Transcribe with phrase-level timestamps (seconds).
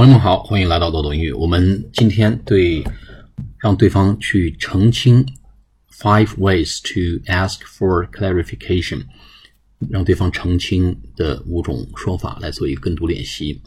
[0.00, 1.30] 朋友们好，欢迎来到豆豆英语。
[1.30, 2.82] 我们今天对
[3.58, 5.26] 让对方去澄清
[5.92, 9.04] five ways to ask for clarification，
[9.90, 13.60] 让对方澄清的五种说法来做一个跟读练习。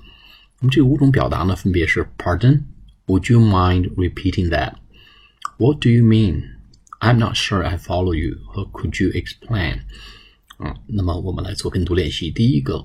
[0.59, 8.39] 那么这五种表达呢，分别是 Pardon，Would you mind repeating that？What do you mean？I'm not sure I follow you。
[8.47, 9.81] 和 Could you explain？
[10.57, 12.31] 啊，那么我们来做跟读练习。
[12.31, 12.83] 第一个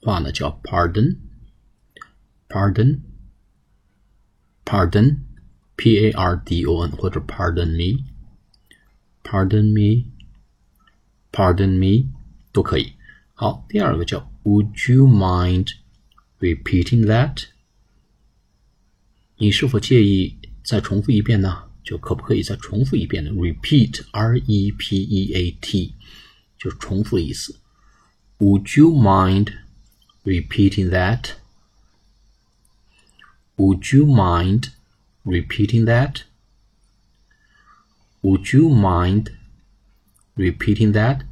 [0.00, 1.18] 话呢叫 Pardon。
[2.47, 3.01] pardon,
[4.65, 5.17] pardon,
[5.75, 8.03] p a r d o n 或者 pardon me,
[9.23, 10.11] pardon me,
[11.31, 12.09] pardon me
[12.51, 12.93] 都可以。
[13.33, 15.73] 好，第二个叫 Would you mind
[16.39, 17.45] repeating that？
[19.37, 21.63] 你是否介意再重复一遍呢？
[21.83, 23.31] 就可不可以再重复一遍呢？
[23.31, 25.95] Repeat, R E P E A T，
[26.59, 27.55] 就是重复的意思。
[28.37, 29.53] Would you mind
[30.23, 30.89] repeating
[33.57, 34.69] that？would you mind
[35.23, 36.23] repeating that?
[38.23, 39.31] Would you mind
[40.35, 41.25] repeating that?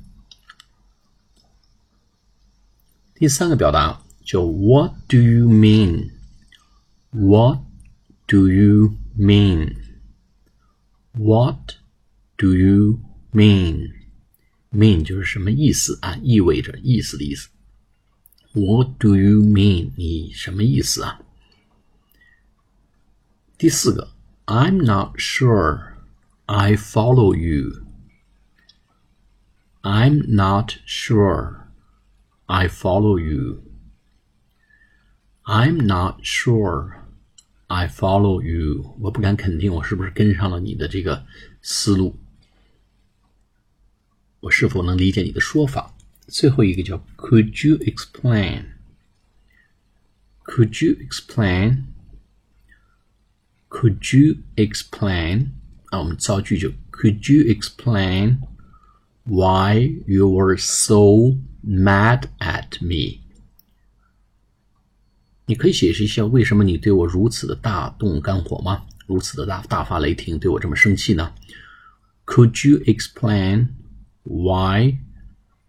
[3.15, 6.11] 第三个表达叫 What do you mean?
[7.11, 7.59] What
[8.27, 9.75] do you mean?
[11.13, 11.75] What
[12.37, 13.01] do you
[13.33, 13.93] mean?
[14.71, 16.15] Mean 就是什么意思啊？
[16.21, 17.49] 意味着意思的意思。
[18.53, 19.91] What do you mean？
[19.97, 21.19] 你什么意思啊？
[23.63, 24.09] 第四个，
[24.45, 25.93] I'm not sure
[26.45, 27.85] I follow you.
[29.81, 31.67] I'm not sure
[32.45, 33.63] I follow you.
[35.43, 37.01] I'm not sure
[37.67, 38.95] I follow you.
[38.99, 41.25] 我不敢肯定我是不是跟上了你的这个
[41.61, 42.17] 思路，
[44.41, 45.93] 我是否能理解你的说法。
[46.27, 48.65] 最后一个叫 Could you explain?
[50.43, 51.85] Could you explain?
[53.73, 55.49] Could you explain？
[55.91, 58.39] 啊，我们造句就 Could you explain
[59.23, 63.21] why you were so mad at me？
[65.45, 68.85] 你可以解释一下为什么你对我如此的大动肝火吗？
[69.07, 71.33] 如此的大大发雷霆，对我这么生气呢？
[72.25, 73.69] Could you explain
[74.23, 74.99] why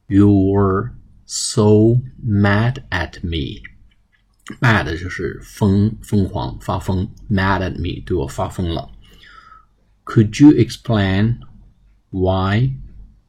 [0.06, 0.90] you were
[1.24, 3.20] so mad at
[4.60, 8.90] me？mad 就是疯疯狂发疯，mad at me 对我发疯了。
[10.04, 11.38] Could you explain
[12.10, 12.72] why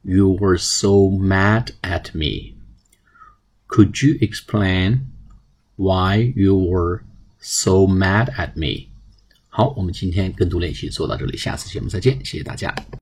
[0.02, 2.54] you were so mad at me?
[3.68, 5.06] Could you explain
[5.76, 7.04] why you were
[7.40, 8.88] so mad at me?
[9.48, 12.74] 好，我们今天跟读练习做到这里，下次节目再见，谢谢大家。